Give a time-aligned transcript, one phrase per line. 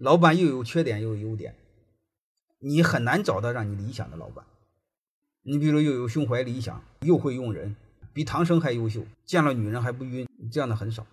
[0.00, 1.54] 老板又有缺点又有优点，
[2.58, 4.46] 你很难找到让你理想的老板。
[5.42, 7.76] 你比如又有胸怀理想，又会用人，
[8.14, 11.06] 比唐僧还优秀，见了女人还不晕，这样的很少。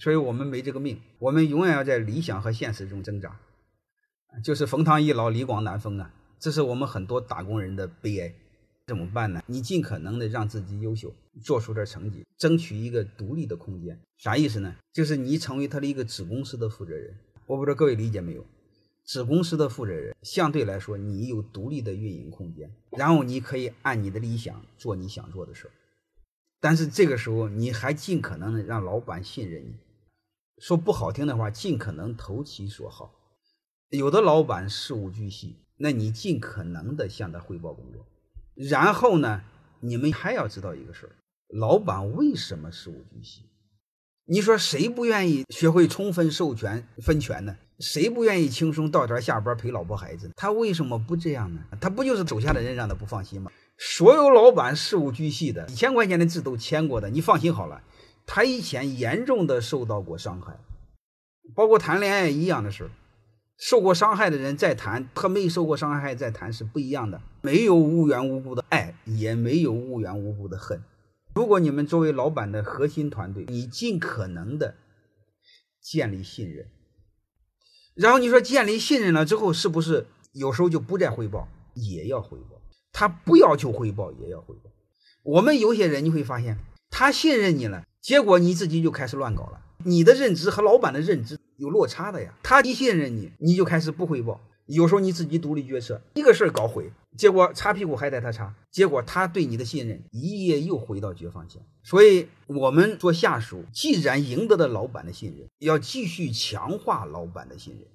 [0.00, 3.38] 所以我们没这个命，我们永远要在理想和现实中挣扎。
[4.42, 8.34] 就是冯唐易老，李广难封啊，这是我们很多打工人的悲哀。
[8.88, 9.40] 怎么办呢？
[9.46, 13.96] 你尽可能的让自己优秀，做出点成绩，争取一个独立的空间。
[14.18, 14.74] 啥意思呢？
[14.92, 17.14] 就是你成为他的一个子公司的负责人。
[17.46, 18.44] 我不知道各位理解没有？
[19.04, 25.70] 子公司的负责人相对来说，你有独立的运营空间，然后你可以按你的理想做你想做的事儿。
[26.58, 29.74] 但是这个时候，你还尽可能的让老板信任你。
[30.58, 33.12] 说不好听的话，尽可能投其所好。
[33.90, 38.06] 有的老板事无巨细，那你尽可能的向他汇报工作。
[38.54, 39.42] 然后呢，
[39.80, 41.12] 你们还要知道一个事儿：
[41.48, 43.42] 老板为什么事无巨细？
[44.26, 47.54] 你说谁不愿意学会充分授权分权呢？
[47.78, 50.30] 谁不愿意轻松到点下班陪老婆孩子？
[50.34, 51.60] 他为什么不这样呢？
[51.78, 53.50] 他不就是手下的人让他不放心吗？
[53.76, 57.82] 所有老板事无巨细的，几千块钱的字都签过的，你放心好了。
[58.24, 60.56] 他以前严重的受到过伤害，
[61.54, 62.90] 包括谈恋爱一样的事儿。
[63.58, 67.20] 受过伤害的人再谈和没受过伤害再谈是不一样的。
[67.42, 70.82] 没有无缘无故的爱，也没有无缘无故的恨。
[71.34, 74.76] 如果你们作为老板的核心团队，你尽可能的
[75.80, 76.68] 建立信任，
[77.94, 81.48] 然后你说建立信任了之后，是不是有时候就不再汇报？
[81.74, 82.60] 也要汇报。
[82.92, 84.70] 他不要求汇报，也要汇报。
[85.24, 86.56] 我们有些人你会发现，
[86.88, 89.60] 他信任你了，结果你自己就开始乱搞了。
[89.78, 94.40] 你的认知和老板的认知有落差的呀，他一信任你，你就开始不汇报。
[94.66, 101.60] 有时候你自己独立决策，一个事儿搞毁，结果擦屁股还得他擦，结果他对你的信任一夜又回到解放前。
[101.82, 107.86] 所以，我们做下属，既然赢得了老板的信任，要继续强化老板的信任。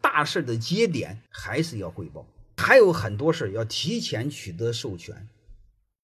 [0.00, 2.24] 大事的节点还是要汇报，
[2.56, 5.28] 还有很多事要提前取得授权，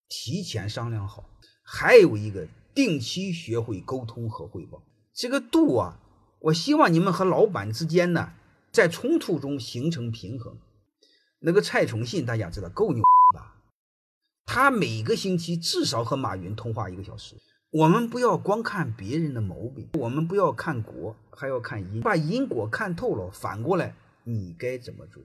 [0.08, 1.28] 提前商量好。
[1.62, 4.82] 还有一个，定期学会沟通和汇报。
[5.12, 6.00] 这个度啊，
[6.40, 8.32] 我希望你们和老板之间呢，
[8.78, 10.56] 在冲突中形成平衡。
[11.40, 13.02] 那个蔡崇信大家知道够牛
[13.34, 13.56] 吧？
[14.46, 17.34] 他每个星期至少和马云通话一个小时。
[17.70, 25.24] 我们不要光看别人的毛病，我们不要看果，还要看因，把因果看透了，反过来你该怎么做？